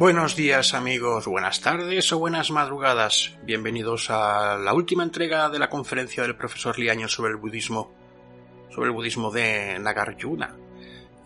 [0.00, 3.36] Buenos días amigos, buenas tardes o buenas madrugadas.
[3.42, 7.92] Bienvenidos a la última entrega de la conferencia del profesor Liaño sobre el budismo,
[8.70, 10.56] sobre el budismo de Nagarjuna.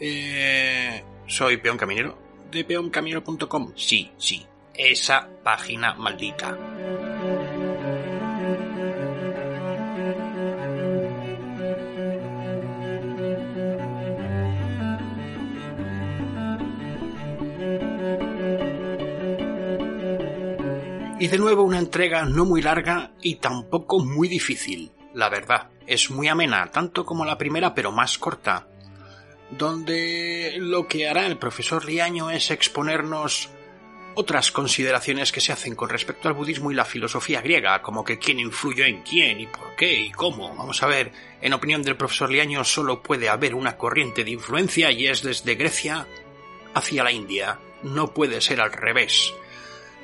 [0.00, 2.18] Eh, soy Peón Caminero
[2.50, 3.74] de peoncaminero.com.
[3.76, 4.44] Sí, sí,
[4.74, 6.58] esa página maldita.
[21.18, 25.70] Y de nuevo una entrega no muy larga y tampoco muy difícil, la verdad.
[25.86, 28.66] Es muy amena, tanto como la primera, pero más corta.
[29.50, 33.48] Donde lo que hará el profesor Liaño es exponernos
[34.16, 38.18] otras consideraciones que se hacen con respecto al budismo y la filosofía griega, como que
[38.18, 40.54] quién influyó en quién y por qué y cómo.
[40.56, 44.90] Vamos a ver, en opinión del profesor Liaño solo puede haber una corriente de influencia
[44.90, 46.06] y es desde Grecia
[46.74, 47.60] hacia la India.
[47.84, 49.32] No puede ser al revés.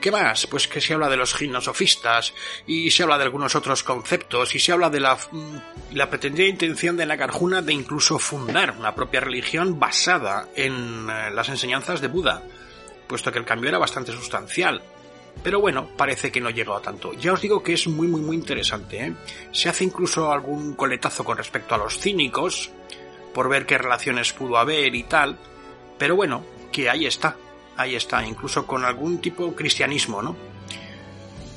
[0.01, 0.47] ¿Qué más?
[0.47, 2.33] Pues que se habla de los gimnosofistas
[2.67, 6.97] y se habla de algunos otros conceptos y se habla de la, mm, pretendida intención
[6.97, 12.43] de la de incluso fundar una propia religión basada en eh, las enseñanzas de Buda,
[13.07, 14.81] puesto que el cambio era bastante sustancial.
[15.43, 17.13] Pero bueno, parece que no llegó a tanto.
[17.13, 19.05] Ya os digo que es muy muy muy interesante.
[19.05, 19.15] ¿eh?
[19.53, 22.71] Se hace incluso algún coletazo con respecto a los cínicos,
[23.35, 25.39] por ver qué relaciones pudo haber y tal.
[25.99, 26.43] Pero bueno,
[26.73, 27.37] que ahí está
[27.77, 30.37] ahí está, incluso con algún tipo de cristianismo, ¿no?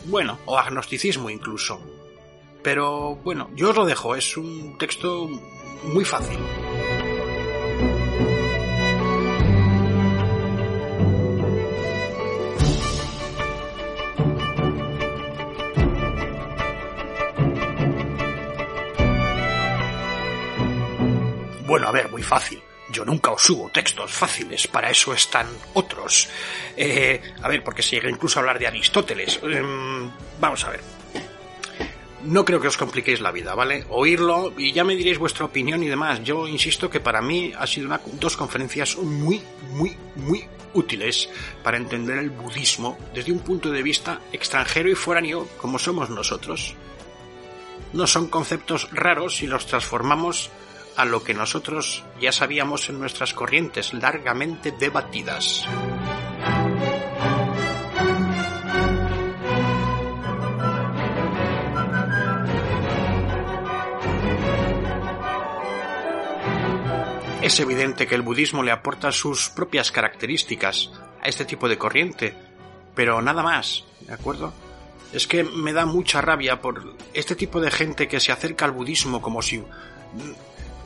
[0.05, 1.81] Bueno, o agnosticismo incluso.
[2.61, 5.27] Pero bueno, yo os lo dejo, es un texto
[5.83, 6.39] muy fácil.
[21.65, 22.61] Bueno, a ver, muy fácil.
[22.93, 26.29] Yo nunca os subo textos fáciles, para eso están otros.
[26.77, 29.39] Eh, a ver, porque se llega incluso a hablar de Aristóteles.
[29.41, 30.81] Em, vamos a ver.
[32.23, 33.83] No creo que os compliquéis la vida, ¿vale?
[33.89, 36.23] Oírlo y ya me diréis vuestra opinión y demás.
[36.23, 41.29] Yo insisto que para mí ha sido una, dos conferencias muy, muy, muy útiles
[41.63, 46.75] para entender el budismo desde un punto de vista extranjero y foráneo como somos nosotros.
[47.91, 50.49] No son conceptos raros si los transformamos
[50.95, 55.67] a lo que nosotros ya sabíamos en nuestras corrientes largamente debatidas.
[67.41, 72.33] Es evidente que el budismo le aporta sus propias características a este tipo de corriente,
[72.95, 74.53] pero nada más, ¿de acuerdo?
[75.11, 78.71] Es que me da mucha rabia por este tipo de gente que se acerca al
[78.71, 79.61] budismo como si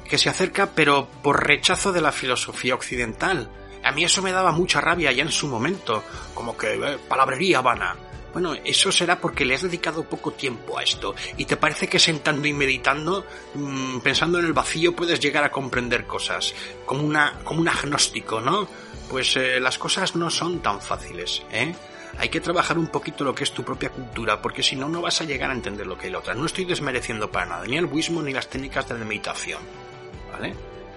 [0.08, 3.50] que se acerca pero por rechazo de la filosofía occidental.
[3.84, 6.04] A mí eso me daba mucha rabia ya en su momento,
[6.34, 7.96] como que eh, palabrería vana.
[8.34, 11.98] Bueno, eso será porque le has dedicado poco tiempo a esto y te parece que
[11.98, 13.26] sentando y meditando,
[13.56, 16.54] mm, pensando en el vacío, puedes llegar a comprender cosas,
[16.86, 18.68] como, una, como un agnóstico, ¿no?
[19.10, 21.74] Pues eh, las cosas no son tan fáciles, ¿eh?
[22.20, 25.02] Hay que trabajar un poquito lo que es tu propia cultura, porque si no, no
[25.02, 26.34] vas a llegar a entender lo que es la otra.
[26.34, 29.87] No estoy desmereciendo para nada, ni el budismo ni las técnicas de meditación.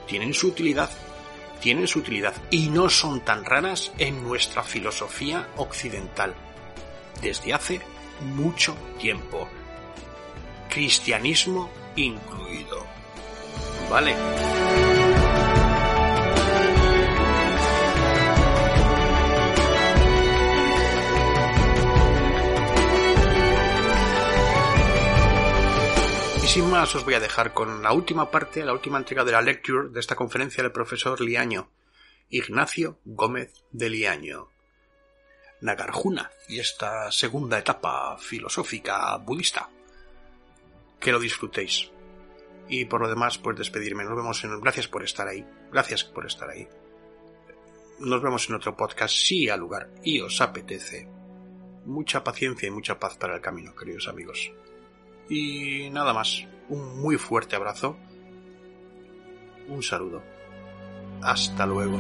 [0.06, 0.90] Tienen su utilidad,
[1.60, 6.34] tienen su utilidad y no son tan raras en nuestra filosofía occidental
[7.20, 7.80] desde hace
[8.34, 9.48] mucho tiempo.
[10.68, 12.84] Cristianismo incluido.
[13.90, 14.14] ¿Vale?
[26.50, 29.40] Sin más os voy a dejar con la última parte, la última entrega de la
[29.40, 31.70] lecture de esta conferencia del profesor Liaño,
[32.28, 34.48] Ignacio Gómez de Liaño.
[35.60, 39.70] Nagarjuna y esta segunda etapa filosófica budista.
[40.98, 41.88] Que lo disfrutéis.
[42.68, 44.02] Y por lo demás, pues despedirme.
[44.02, 44.60] Nos vemos en...
[44.60, 45.46] Gracias por estar ahí.
[45.70, 46.66] Gracias por estar ahí.
[48.00, 51.06] Nos vemos en otro podcast si al lugar y os apetece.
[51.84, 54.50] Mucha paciencia y mucha paz para el camino, queridos amigos.
[55.30, 57.96] Y nada más, un muy fuerte abrazo,
[59.68, 60.20] un saludo.
[61.22, 61.98] Hasta luego.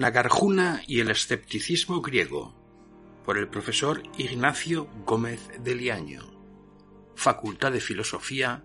[0.00, 2.54] Nagarjuna y el escepticismo griego,
[3.26, 6.22] por el profesor Ignacio Gómez de Liaño,
[7.14, 8.64] Facultad de Filosofía,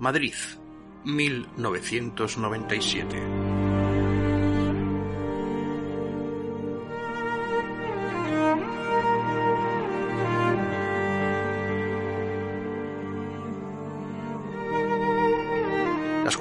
[0.00, 0.34] Madrid,
[1.04, 3.43] 1997.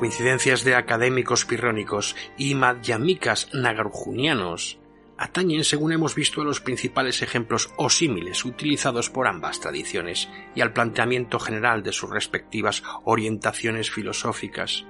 [0.04, 4.78] Coincidencias de académicos pirrónicos y madhyamikas nagarjunianos
[5.18, 10.60] atañen, según hemos visto, a los principales ejemplos o símiles utilizados por ambas tradiciones y
[10.60, 14.86] al planteamiento general de sus respectivas orientaciones filosóficas,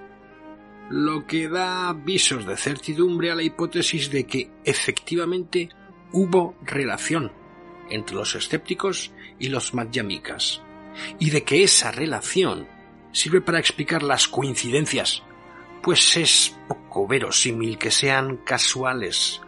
[0.89, 5.69] lo que da visos de certidumbre a la hipótesis de que efectivamente
[6.11, 7.31] hubo relación
[7.91, 10.63] entre los escépticos y los madhyamikas,
[11.19, 12.72] y de que esa relación
[13.13, 15.23] sirve para explicar las coincidencias,
[15.81, 19.39] pues es poco verosímil que sean casuales.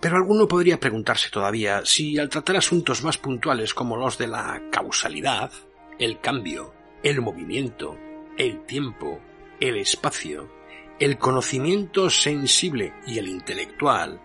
[0.00, 4.62] Pero alguno podría preguntarse todavía si al tratar asuntos más puntuales como los de la
[4.72, 5.52] causalidad,
[5.98, 7.98] el cambio, el movimiento,
[8.38, 9.20] el tiempo,
[9.60, 10.50] el espacio,
[10.98, 14.20] el conocimiento sensible y el intelectual,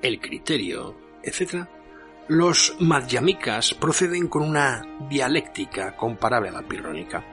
[0.00, 1.66] el criterio, etc.,
[2.30, 7.24] los madhyamikas proceden con una dialéctica comparable a la pirrónica.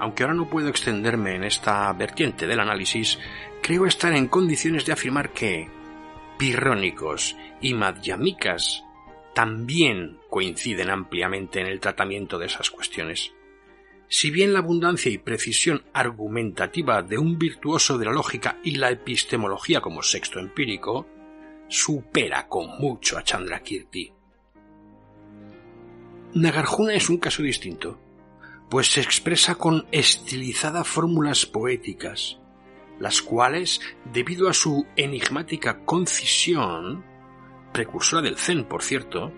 [0.00, 3.20] Aunque ahora no puedo extenderme en esta vertiente del análisis,
[3.62, 5.70] creo estar en condiciones de afirmar que
[6.36, 8.82] pirrónicos y madhyamikas
[9.36, 13.32] también coinciden ampliamente en el tratamiento de esas cuestiones.
[14.08, 18.90] Si bien la abundancia y precisión argumentativa de un virtuoso de la lógica y la
[18.90, 21.06] epistemología como sexto empírico
[21.68, 24.12] supera con mucho a Chandrakirti.
[26.34, 27.98] Nagarjuna es un caso distinto,
[28.68, 32.38] pues se expresa con estilizadas fórmulas poéticas,
[32.98, 33.80] las cuales,
[34.12, 37.04] debido a su enigmática concisión,
[37.72, 39.32] precursora del Zen, por cierto,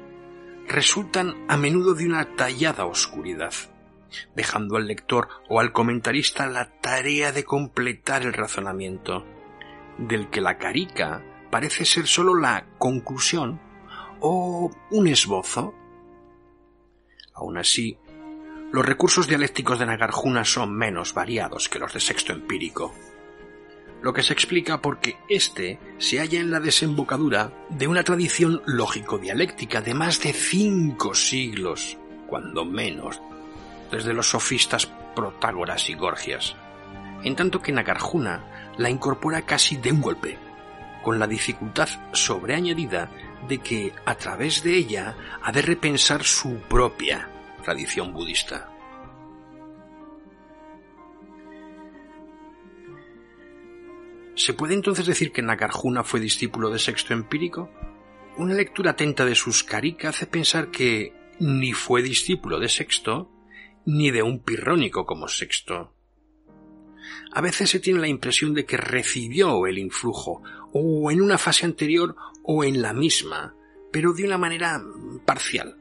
[0.67, 3.53] resultan a menudo de una tallada oscuridad,
[4.35, 9.25] dejando al lector o al comentarista la tarea de completar el razonamiento,
[9.99, 13.61] del que la carica parece ser sólo la conclusión
[14.21, 15.75] o un esbozo.
[17.35, 17.99] Aún así,
[18.73, 22.93] los recursos dialécticos de Nagarjuna son menos variados que los de sexto empírico,
[24.03, 29.81] lo que se explica porque éste se halla en la desembocadura de una tradición lógico-dialéctica
[29.81, 31.97] de más de cinco siglos,
[32.27, 33.21] cuando menos,
[33.91, 34.87] desde los sofistas
[35.17, 36.55] Protágoras y Gorgias,
[37.25, 40.39] en tanto que Nagarjuna la incorpora casi de un golpe,
[41.09, 43.11] con la dificultad sobreañadida
[43.49, 47.31] de que a través de ella ha de repensar su propia
[47.65, 48.71] tradición budista.
[54.35, 57.71] ¿Se puede entonces decir que Nagarjuna fue discípulo de Sexto Empírico?
[58.37, 63.31] Una lectura atenta de sus carica hace pensar que ni fue discípulo de Sexto,
[63.87, 65.95] ni de un pirrónico como Sexto.
[67.33, 71.67] A veces se tiene la impresión de que recibió el influjo, o en una fase
[71.67, 73.55] anterior o en la misma,
[73.93, 74.83] pero de una manera
[75.25, 75.77] parcial.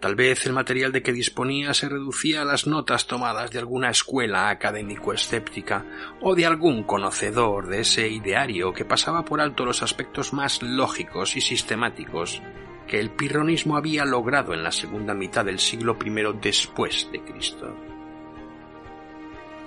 [0.00, 3.90] Tal vez el material de que disponía se reducía a las notas tomadas de alguna
[3.90, 5.86] escuela académico-escéptica
[6.20, 11.36] o de algún conocedor de ese ideario que pasaba por alto los aspectos más lógicos
[11.36, 12.42] y sistemáticos
[12.86, 17.95] que el pirronismo había logrado en la segunda mitad del siglo I después de Cristo.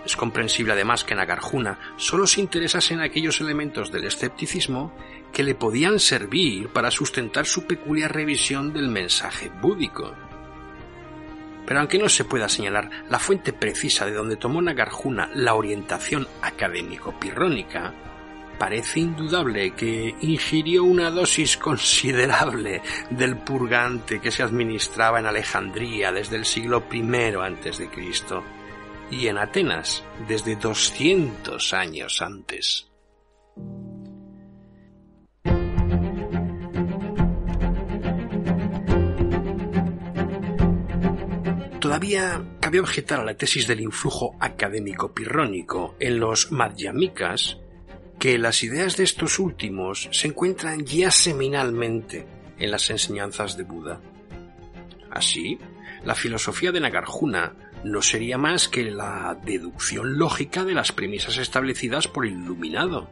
[0.05, 4.93] Es comprensible además que Nagarjuna solo se interesase en aquellos elementos del escepticismo
[5.33, 10.15] que le podían servir para sustentar su peculiar revisión del mensaje búdico.
[11.65, 16.27] Pero aunque no se pueda señalar la fuente precisa de donde tomó Nagarjuna la orientación
[16.41, 17.93] académico-pirrónica,
[18.57, 26.37] parece indudable que ingirió una dosis considerable del purgante que se administraba en Alejandría desde
[26.37, 27.89] el siglo I a.C.
[29.11, 32.89] y en Atenas desde 200 años antes.
[41.79, 47.57] Todavía cabe objetar a la tesis del influjo académico pirrónico en los madhyamikas
[48.19, 52.27] que las ideas de estos últimos se encuentran ya seminalmente
[52.59, 54.01] en las enseñanzas de Buda.
[55.09, 55.57] Así,
[56.03, 62.07] la filosofía de Nagarjuna no sería más que la deducción lógica de las premisas establecidas
[62.07, 63.09] por el iluminado.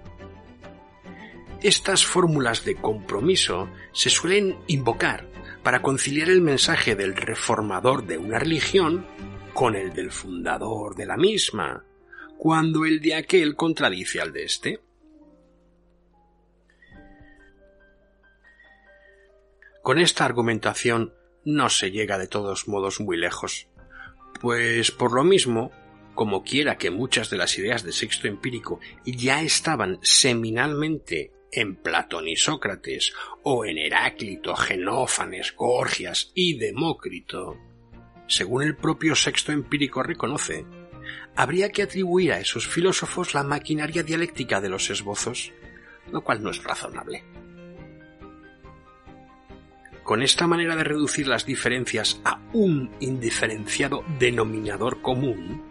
[1.62, 5.27] Estas fórmulas de compromiso se suelen invocar
[5.63, 9.05] para conciliar el mensaje del reformador de una religión
[9.53, 11.83] con el del fundador de la misma,
[12.38, 14.79] cuando el de aquel contradice al de éste.
[19.81, 23.67] Con esta argumentación no se llega de todos modos muy lejos,
[24.39, 25.72] pues por lo mismo,
[26.15, 32.27] como quiera que muchas de las ideas de sexto empírico ya estaban seminalmente en Platón
[32.27, 33.13] y Sócrates,
[33.44, 37.58] o en Heráclito, Genófanes, Gorgias y Demócrito,
[38.27, 40.65] según el propio sexto empírico reconoce,
[41.36, 45.53] habría que atribuir a esos filósofos la maquinaria dialéctica de los esbozos,
[46.12, 47.24] lo cual no es razonable.
[50.08, 55.62] Con esta manera de reducir las diferencias a un indiferenciado denominador común,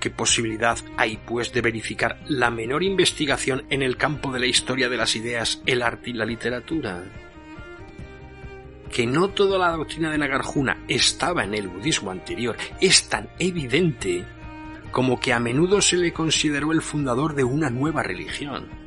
[0.00, 4.88] ¿qué posibilidad hay pues de verificar la menor investigación en el campo de la historia
[4.88, 7.04] de las ideas, el arte y la literatura?
[8.92, 14.24] que no toda la doctrina de Nagarjuna estaba en el budismo anterior es tan evidente
[14.90, 18.83] como que a menudo se le consideró el fundador de una nueva religión.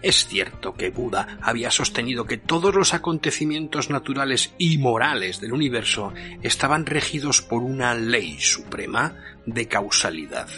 [0.00, 6.12] Es cierto que Buda había sostenido que todos los acontecimientos naturales y morales del universo
[6.42, 10.48] estaban regidos por una ley suprema de causalidad.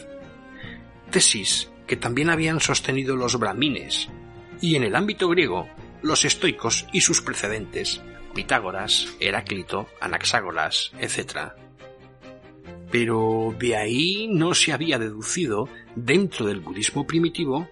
[1.11, 4.09] Tesis que también habían sostenido los brahmines,
[4.61, 5.69] y en el ámbito griego
[6.03, 8.01] los estoicos y sus precedentes,
[8.35, 11.53] Pitágoras, Heráclito, Anaxágoras, etc.
[12.91, 17.69] Pero de ahí no se había deducido, dentro del budismo primitivo,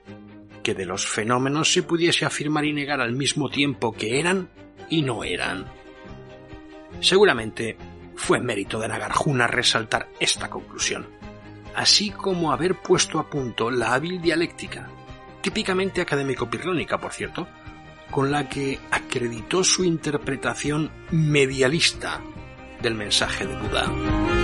[0.69, 4.51] que de los fenómenos se pudiese afirmar y negar al mismo tiempo que eran
[4.91, 5.65] y no eran.
[7.01, 7.79] Seguramente
[8.15, 11.07] fue mérito de Nagarjuna resaltar esta conclusión,
[11.75, 14.91] así como haber puesto a punto la hábil dialéctica,
[15.41, 17.49] típicamente académico-pirrónica, por cierto,
[18.11, 22.21] con la que acreditó su interpretación medialista
[22.83, 24.38] del mensaje de Buda.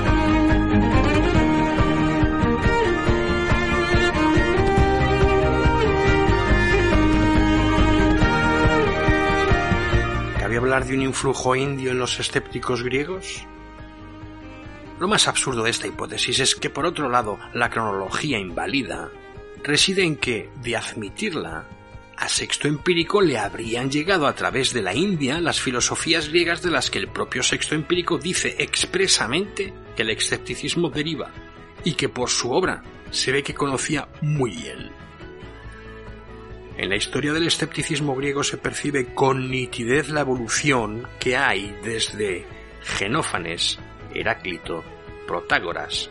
[10.82, 13.46] De un influjo indio en los escépticos griegos?
[14.98, 19.10] Lo más absurdo de esta hipótesis es que, por otro lado, la cronología invalida
[19.62, 21.66] reside en que, de admitirla,
[22.16, 26.70] a Sexto Empírico le habrían llegado a través de la India las filosofías griegas de
[26.70, 31.30] las que el propio Sexto Empírico dice expresamente que el escepticismo deriva
[31.82, 35.03] y que por su obra se ve que conocía muy bien.
[36.76, 42.46] En la historia del escepticismo griego se percibe con nitidez la evolución que hay desde
[42.82, 43.78] Genófanes,
[44.12, 44.82] Heráclito,
[45.26, 46.10] Protágoras,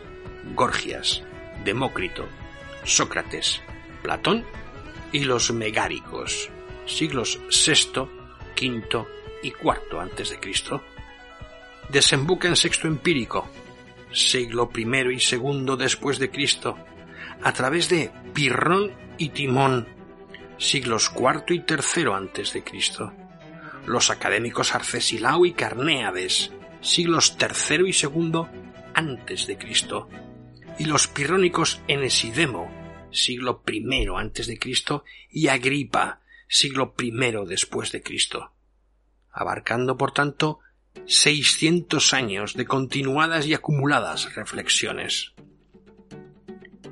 [0.54, 1.22] Gorgias,
[1.64, 2.26] Demócrito,
[2.84, 3.60] Sócrates,
[4.02, 4.44] Platón
[5.12, 6.48] y los megáricos,
[6.86, 8.08] siglos VI,
[8.56, 9.06] V
[9.42, 10.82] y IV antes de Cristo.
[11.90, 13.48] Desemboca en sexto empírico,
[14.12, 16.78] siglo I y II después de Cristo,
[17.42, 19.86] a través de Pirrón y Timón,
[20.64, 23.12] siglos IV y III antes de Cristo.
[23.86, 28.46] Los académicos Arcesilao y Carnéades, siglos III y II
[28.94, 30.08] antes de Cristo.
[30.78, 32.70] Y los pirrónicos Enesidemo,
[33.10, 37.12] siglo I antes de Cristo, y Agripa, siglo I
[37.46, 38.52] después de Cristo,
[39.30, 40.60] abarcando por tanto
[41.06, 45.34] 600 años de continuadas y acumuladas reflexiones.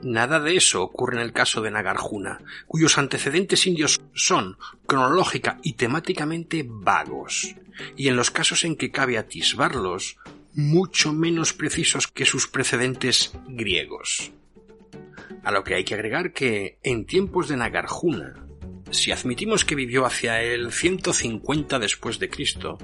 [0.02, 5.74] Nada de eso ocurre en el caso de Nagarjuna, cuyos antecedentes indios son cronológica y
[5.74, 7.54] temáticamente vagos,
[7.96, 10.16] y en los casos en que cabe atisbarlos,
[10.54, 14.32] mucho menos precisos que sus precedentes griegos.
[15.44, 18.34] A lo que hay que agregar que en tiempos de Nagarjuna,
[18.90, 22.78] si admitimos que vivió hacia el 150 después de Cristo,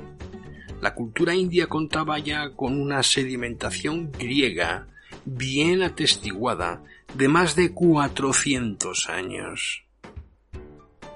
[0.81, 4.87] la cultura india contaba ya con una sedimentación griega
[5.25, 6.83] bien atestiguada
[7.15, 9.85] de más de 400 años.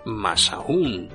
[0.05, 1.09] Más aún,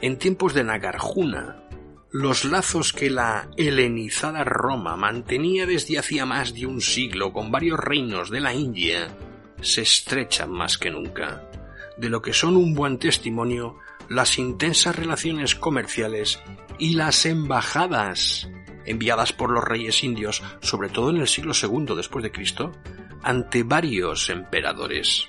[0.00, 1.62] en tiempos de Nagarjuna,
[2.10, 7.78] los lazos que la helenizada Roma mantenía desde hacía más de un siglo con varios
[7.78, 9.16] reinos de la India
[9.62, 11.48] se estrechan más que nunca,
[11.96, 16.40] de lo que son un buen testimonio las intensas relaciones comerciales
[16.78, 18.48] y las embajadas
[18.84, 22.72] enviadas por los reyes indios, sobre todo en el siglo II después de Cristo,
[23.22, 25.28] ante varios emperadores.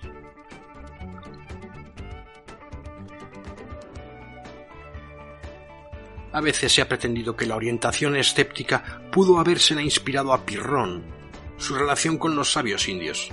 [6.32, 11.04] A veces se ha pretendido que la orientación escéptica pudo habérsela inspirado a Pirrón,
[11.58, 13.30] su relación con los sabios indios.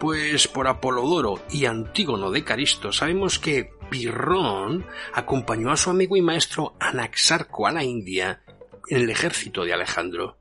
[0.00, 6.22] Pues por Apolodoro y Antígono de Caristo sabemos que Pirrón acompañó a su amigo y
[6.22, 8.42] maestro Anaxarco a la India
[8.88, 10.38] en el ejército de Alejandro,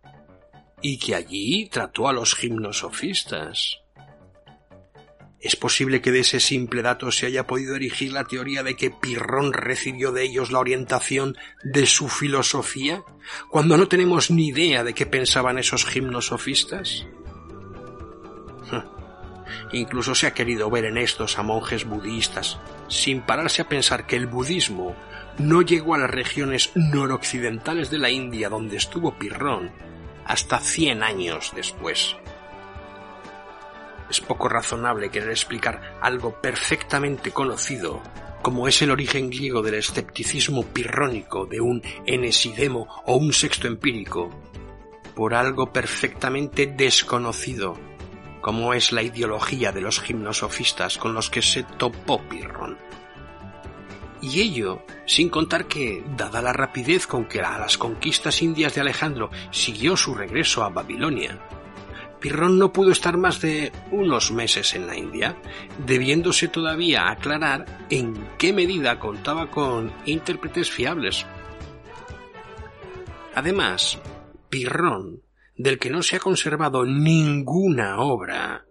[0.82, 3.82] y que allí trató a los gimnosofistas.
[5.40, 8.92] ¿Es posible que de ese simple dato se haya podido erigir la teoría de que
[8.92, 13.04] Pirrón recibió de ellos la orientación de su filosofía,
[13.50, 17.08] cuando no tenemos ni idea de qué pensaban esos gimnosofistas?
[19.74, 24.18] Incluso se ha querido ver en estos a monjes budistas, sin pararse a pensar que
[24.18, 24.96] el budismo
[25.40, 29.72] no llegó a las regiones noroccidentales de la India donde estuvo Pirrón
[30.26, 32.16] hasta cien años después.
[34.10, 38.02] Es poco razonable querer explicar algo perfectamente conocido,
[38.42, 44.30] como es el origen griego del escepticismo pirrónico de un enesidemo o un sexto empírico,
[45.16, 47.78] por algo perfectamente desconocido,
[48.42, 52.91] como es la ideología de los gimnosofistas con los que se topó Pirrón.
[54.22, 58.82] Y ello sin contar que, dada la rapidez con que a las conquistas indias de
[58.82, 61.40] Alejandro siguió su regreso a Babilonia,
[62.22, 65.36] Pirrón no pudo estar más de unos meses en la India,
[65.88, 71.26] debiéndose todavía aclarar en qué medida contaba con intérpretes fiables.
[73.34, 73.98] Además,
[74.50, 75.24] Pirrón,
[75.56, 78.66] del que no se ha conservado ninguna obra,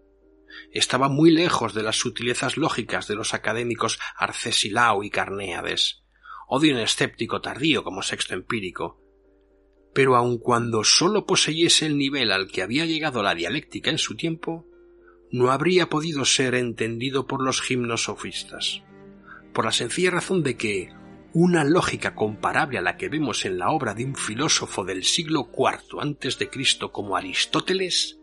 [0.73, 6.03] estaba muy lejos de las sutilezas lógicas de los académicos Arcesilao y Carnéades,
[6.49, 9.01] o de un escéptico tardío como Sexto Empírico,
[9.93, 14.17] pero aun cuando sólo poseyese el nivel al que había llegado la dialéctica en su
[14.17, 14.67] tiempo,
[15.33, 18.83] no habría podido ser entendido por los gimnosofistas,
[19.53, 20.93] por la sencilla razón de que
[21.33, 25.49] una lógica comparable a la que vemos en la obra de un filósofo del siglo
[25.57, 28.20] IV antes de Cristo como Aristóteles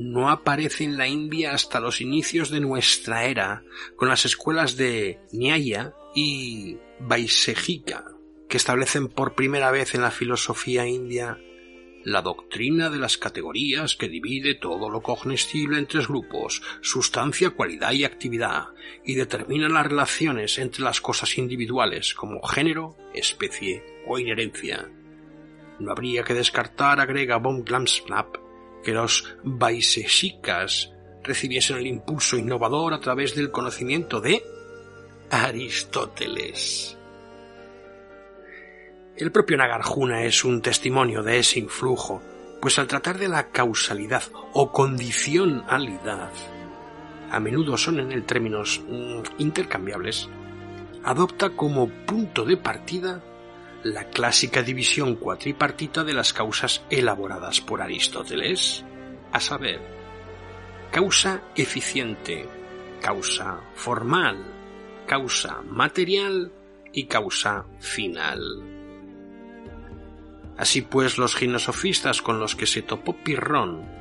[0.00, 3.64] no aparece en la India hasta los inicios de nuestra era,
[3.96, 8.06] con las escuelas de Nyaya y Vaisejika,
[8.48, 11.38] que establecen por primera vez en la filosofía india
[12.02, 17.92] la doctrina de las categorías que divide todo lo cognoscible en tres grupos, sustancia, cualidad
[17.92, 18.68] y actividad,
[19.04, 24.90] y determina las relaciones entre las cosas individuales como género, especie o inherencia.
[25.78, 28.49] No habría que descartar, agrega von Glamsnap,
[28.84, 34.42] que los Vaiseshikas recibiesen el impulso innovador a través del conocimiento de
[35.30, 36.96] Aristóteles.
[39.16, 42.22] El propio Nagarjuna es un testimonio de ese influjo,
[42.60, 44.22] pues al tratar de la causalidad
[44.54, 46.30] o condicionalidad,
[47.30, 50.28] a menudo son en el términos mm, intercambiables,
[51.04, 53.22] adopta como punto de partida
[53.82, 58.84] la clásica división cuatripartita de las causas elaboradas por Aristóteles,
[59.32, 59.80] a saber,
[60.90, 62.46] causa eficiente,
[63.00, 64.44] causa formal,
[65.06, 66.52] causa material
[66.92, 68.40] y causa final.
[70.58, 74.00] Así pues, los gimnosofistas con los que se topó Pirrón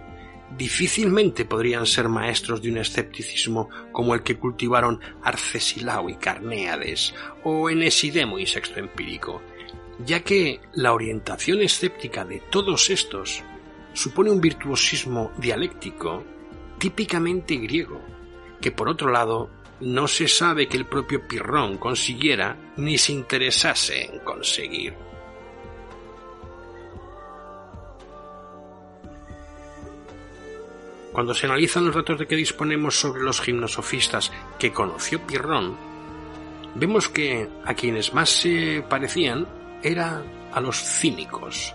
[0.58, 7.14] difícilmente podrían ser maestros de un escepticismo como el que cultivaron Arcesilao y Carnéades,
[7.44, 9.42] o Enesidemo y Sexto Empírico,
[10.06, 13.44] ya que la orientación escéptica de todos estos
[13.94, 16.24] supone un virtuosismo dialéctico
[16.78, 18.02] típicamente griego,
[18.62, 19.50] que por otro lado
[19.82, 24.94] no se sabe que el propio Pirrón consiguiera ni se interesase en conseguir.
[31.12, 35.76] Cuando se analizan los datos de que disponemos sobre los gimnosofistas que conoció Pirrón,
[36.76, 41.74] vemos que a quienes más se parecían era a los cínicos.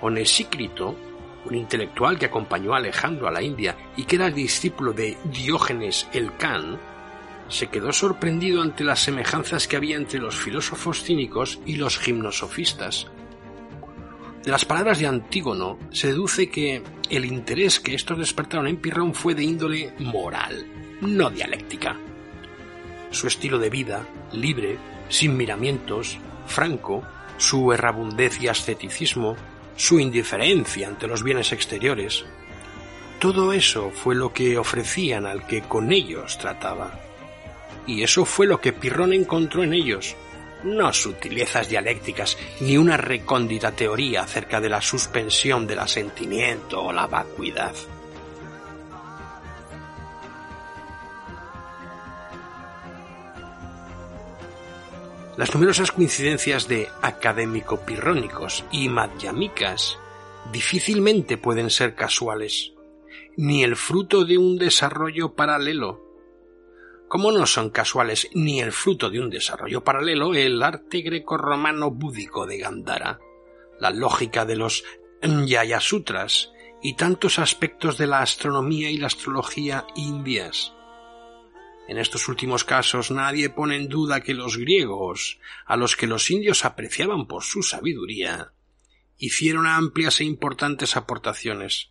[0.00, 0.96] Onesícrito,
[1.44, 6.08] un intelectual que acompañó a Alejandro a la India y que era discípulo de Diógenes
[6.12, 6.78] el Can,
[7.48, 13.06] se quedó sorprendido ante las semejanzas que había entre los filósofos cínicos y los gimnosofistas,
[14.44, 19.14] de las palabras de Antígono se deduce que el interés que estos despertaron en Pirrón
[19.14, 20.66] fue de índole moral,
[21.00, 21.96] no dialéctica.
[23.10, 24.76] Su estilo de vida, libre,
[25.08, 27.02] sin miramientos, franco,
[27.36, 29.36] su errabundez y asceticismo,
[29.76, 32.24] su indiferencia ante los bienes exteriores,
[33.18, 37.00] todo eso fue lo que ofrecían al que con ellos trataba.
[37.86, 40.16] Y eso fue lo que Pirrón encontró en ellos,
[40.62, 47.06] no sutilezas dialécticas ni una recóndita teoría acerca de la suspensión del asentimiento o la
[47.06, 47.74] vacuidad.
[55.36, 59.98] Las numerosas coincidencias de académico-pirrónicos y madhyamikas
[60.52, 62.72] difícilmente pueden ser casuales,
[63.36, 66.00] ni el fruto de un desarrollo paralelo.
[67.08, 72.46] Como no son casuales ni el fruto de un desarrollo paralelo, el arte greco-romano búdico
[72.46, 73.18] de Gandhara,
[73.80, 74.84] la lógica de los
[75.20, 80.74] Nyaya Sutras y tantos aspectos de la astronomía y la astrología indias,
[81.86, 86.30] En estos últimos casos nadie pone en duda que los griegos, a los que los
[86.30, 88.52] indios apreciaban por su sabiduría,
[89.18, 91.90] hicieron amplias e importantes aportaciones.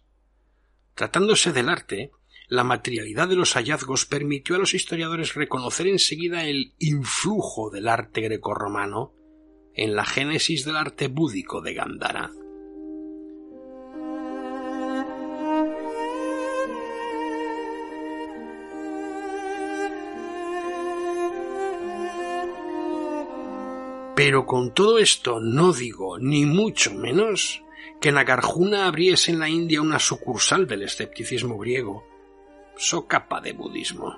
[0.95, 2.12] Tratándose del arte,
[2.47, 8.21] la materialidad de los hallazgos permitió a los historiadores reconocer enseguida el influjo del arte
[8.21, 9.13] grecorromano
[9.75, 12.32] en la génesis del arte búdico de Gandhara.
[24.26, 27.62] Pero con todo esto no digo, ni mucho menos,
[28.00, 32.08] que Nagarjuna abriese en la India una sucursal del escepticismo griego,
[32.78, 34.18] socapa de budismo.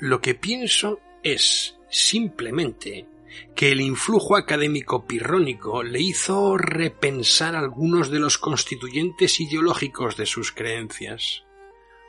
[0.00, 3.06] Lo que pienso es, simplemente,
[3.54, 10.52] que el influjo académico pirrónico le hizo repensar algunos de los constituyentes ideológicos de sus
[10.52, 11.44] creencias,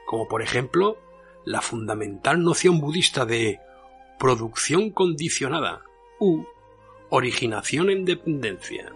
[0.05, 1.01] como por ejemplo
[1.43, 3.59] la fundamental noción budista de
[4.17, 5.83] producción condicionada,
[6.19, 6.43] u
[7.09, 8.91] originación en dependencia.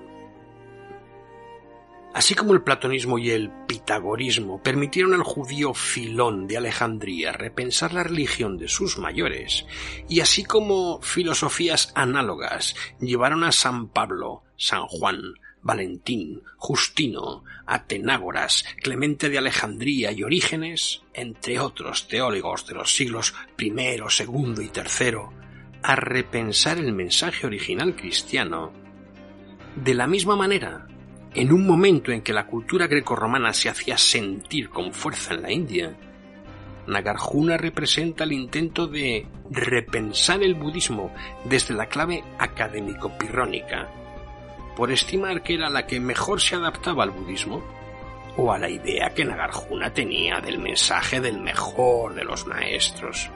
[2.14, 8.04] Así como el platonismo y el pitagorismo permitieron al judío Filón de Alejandría repensar la
[8.04, 9.66] religión de sus mayores,
[10.08, 15.34] y así como filosofías análogas llevaron a San Pablo, San Juan,
[15.64, 23.70] Valentín, Justino, Atenágoras, Clemente de Alejandría y Orígenes, entre otros teólogos de los siglos I,
[23.70, 25.43] II y III,
[25.84, 28.72] a repensar el mensaje original cristiano.
[29.76, 30.88] De la misma manera,
[31.34, 35.52] en un momento en que la cultura grecorromana se hacía sentir con fuerza en la
[35.52, 35.96] India,
[36.88, 41.14] Nagarjuna representa el intento de repensar el budismo
[41.46, 43.90] desde la clave académico-pirrónica,
[44.76, 47.64] por estimar que era la que mejor se adaptaba al budismo
[48.38, 53.30] o a la idea que Nagarjuna tenía del mensaje del mejor de los maestros.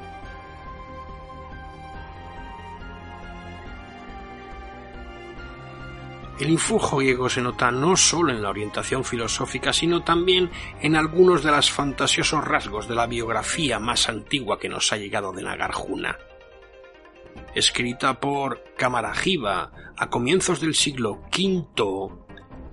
[6.40, 11.44] El influjo griego se nota no solo en la orientación filosófica, sino también en algunos
[11.44, 16.16] de los fantasiosos rasgos de la biografía más antigua que nos ha llegado de Nagarjuna.
[17.56, 22.28] Escrita por Camarajiva a comienzos del siglo V,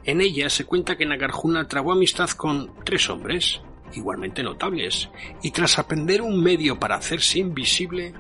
[0.04, 3.62] en ella se cuenta que Nagarjuna trabó amistad con tres hombres,
[3.94, 5.08] igualmente notables,
[5.42, 8.12] y tras aprender un medio para hacerse invisible,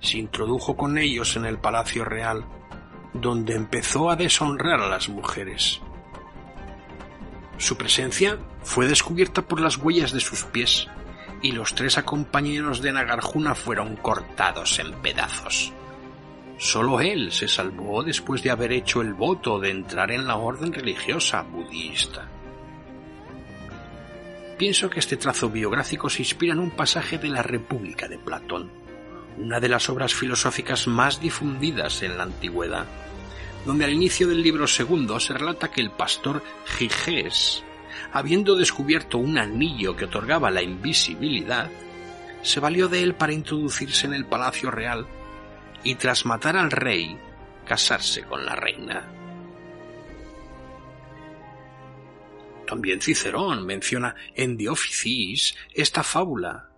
[0.00, 2.44] se introdujo con ellos en el palacio real
[3.12, 5.80] donde empezó a deshonrar a las mujeres.
[7.58, 10.88] Su presencia fue descubierta por las huellas de sus pies,
[11.42, 15.72] y los tres compañeros de Nagarjuna fueron cortados en pedazos.
[16.58, 20.72] Solo él se salvó después de haber hecho el voto de entrar en la orden
[20.72, 22.28] religiosa budista.
[24.58, 28.70] Pienso que este trazo biográfico se inspira en un pasaje de la República de Platón,
[29.38, 32.86] una de las obras filosóficas más difundidas en la antigüedad,
[33.64, 37.62] donde al inicio del libro segundo se relata que el pastor Gigés,
[38.12, 41.70] habiendo descubierto un anillo que otorgaba la invisibilidad,
[42.42, 45.06] se valió de él para introducirse en el palacio real
[45.82, 47.18] y tras matar al rey,
[47.66, 49.08] casarse con la reina.
[52.66, 54.72] También Cicerón menciona en De
[55.74, 56.69] esta fábula,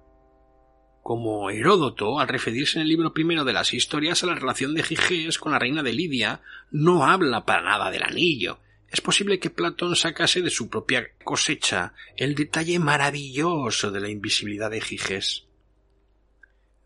[1.02, 4.84] como Heródoto, al referirse en el libro primero de las historias a la relación de
[4.84, 8.58] Gigés con la reina de Lidia, no habla para nada del anillo.
[8.88, 14.70] Es posible que Platón sacase de su propia cosecha el detalle maravilloso de la invisibilidad
[14.70, 15.46] de Gigés.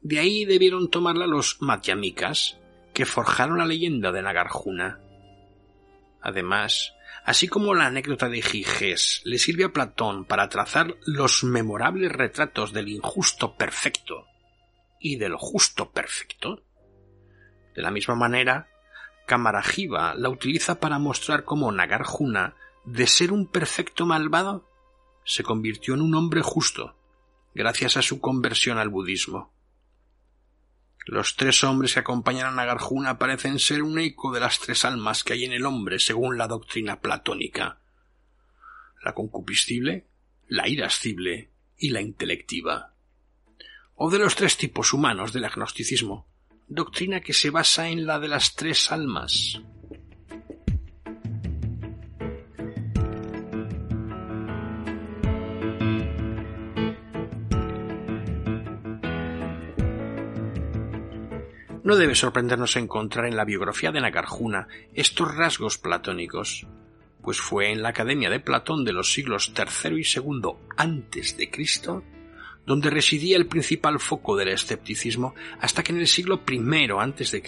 [0.00, 2.56] De ahí debieron tomarla los madhyamikas,
[2.94, 5.00] que forjaron la leyenda de Nagarjuna.
[6.26, 6.92] Además,
[7.24, 12.72] así como la anécdota de Gigés le sirve a Platón para trazar los memorables retratos
[12.72, 14.26] del injusto perfecto
[14.98, 16.64] y del justo perfecto,
[17.76, 18.68] de la misma manera,
[19.24, 24.68] Camarajiva la utiliza para mostrar cómo Nagarjuna, de ser un perfecto malvado,
[25.24, 26.96] se convirtió en un hombre justo,
[27.54, 29.52] gracias a su conversión al budismo.
[31.06, 35.22] Los tres hombres que acompañan a Nagarjuna parecen ser un eco de las tres almas
[35.22, 37.78] que hay en el hombre según la doctrina platónica.
[39.04, 40.08] La concupiscible,
[40.48, 42.92] la irascible y la intelectiva.
[43.94, 46.26] O de los tres tipos humanos del agnosticismo,
[46.66, 49.60] doctrina que se basa en la de las tres almas.
[61.86, 66.66] No debe sorprendernos encontrar en la biografía de Nagarjuna estos rasgos platónicos,
[67.22, 71.48] pues fue en la Academia de Platón de los siglos III y II antes de
[71.48, 72.02] Cristo
[72.66, 76.58] donde residía el principal foco del escepticismo, hasta que en el siglo I
[76.90, 77.42] a.C.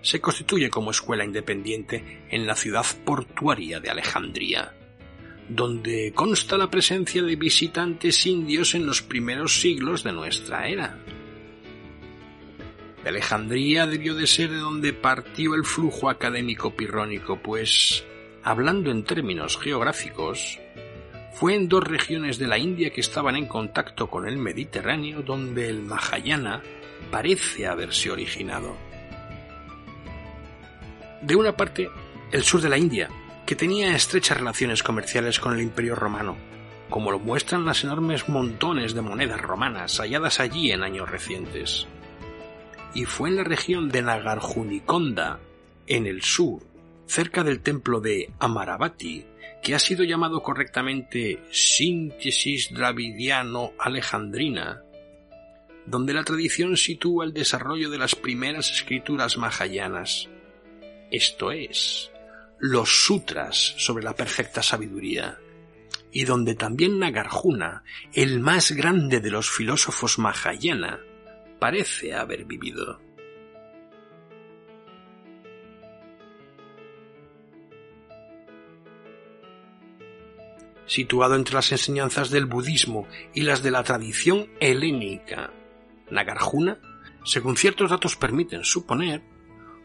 [0.00, 4.74] se constituye como escuela independiente en la ciudad portuaria de Alejandría,
[5.50, 10.96] donde consta la presencia de visitantes indios en los primeros siglos de nuestra era.
[13.02, 18.04] De Alejandría debió de ser de donde partió el flujo académico pirrónico, pues,
[18.44, 20.60] hablando en términos geográficos,
[21.32, 25.68] fue en dos regiones de la India que estaban en contacto con el Mediterráneo donde
[25.68, 26.62] el Mahayana
[27.10, 28.76] parece haberse originado.
[31.20, 31.90] De una parte,
[32.30, 33.08] el sur de la India,
[33.44, 36.36] que tenía estrechas relaciones comerciales con el Imperio romano,
[36.88, 41.88] como lo muestran las enormes montones de monedas romanas halladas allí en años recientes.
[42.94, 45.40] Y fue en la región de Nagarjunikonda,
[45.86, 46.62] en el sur,
[47.06, 49.24] cerca del templo de Amaravati,
[49.62, 54.82] que ha sido llamado correctamente síntesis dravidiano-alejandrina,
[55.86, 60.28] donde la tradición sitúa el desarrollo de las primeras escrituras mahayanas,
[61.10, 62.10] esto es,
[62.58, 65.38] los sutras sobre la perfecta sabiduría,
[66.10, 71.00] y donde también Nagarjuna, el más grande de los filósofos mahayana,
[71.62, 73.00] parece haber vivido.
[80.86, 85.52] situado entre las enseñanzas del budismo y las de la tradición helénica.
[86.10, 86.80] Nagarjuna,
[87.24, 89.22] según ciertos datos permiten suponer,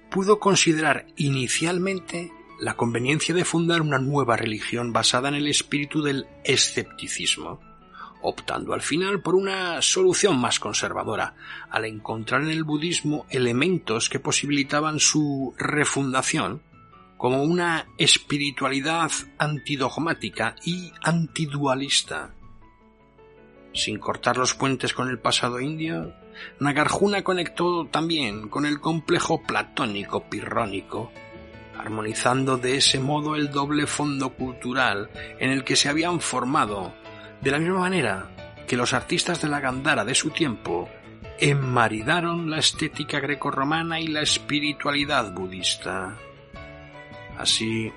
[0.09, 6.25] pudo considerar inicialmente la conveniencia de fundar una nueva religión basada en el espíritu del
[6.43, 7.61] escepticismo,
[8.21, 11.35] optando al final por una solución más conservadora,
[11.69, 16.61] al encontrar en el budismo elementos que posibilitaban su refundación
[17.17, 22.31] como una espiritualidad antidogmática y antidualista.
[23.73, 26.13] Sin cortar los puentes con el pasado indio,
[26.59, 31.11] Nagarjuna conectó también con el complejo platónico pirrónico,
[31.77, 36.93] armonizando de ese modo el doble fondo cultural en el que se habían formado,
[37.41, 38.29] de la misma manera
[38.67, 40.89] que los artistas de la Gandhara de su tiempo
[41.39, 46.15] enmaridaron la estética grecorromana y la espiritualidad budista.
[47.37, 47.91] Así,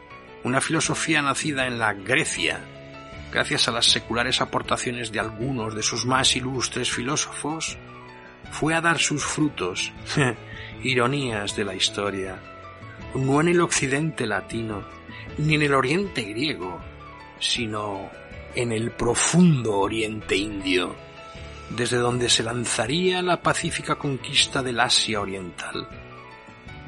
[0.45, 2.61] una filosofía nacida en la Grecia,
[3.33, 7.79] gracias a las seculares aportaciones de algunos de sus más ilustres filósofos,
[8.51, 9.93] fue a dar sus frutos,
[10.83, 12.39] ironías de la historia,
[13.15, 14.83] no en el occidente latino,
[15.39, 16.81] ni en el oriente griego,
[17.39, 18.11] sino
[18.55, 20.95] en el profundo oriente indio,
[21.71, 25.89] desde donde se lanzaría la pacífica conquista del Asia Oriental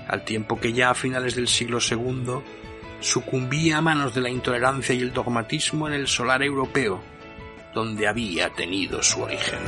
[0.08, 2.42] al tiempo que ya a finales del siglo II
[3.00, 7.02] sucumbía a manos de la intolerancia y el dogmatismo en el solar europeo,
[7.74, 9.58] donde había tenido su origen.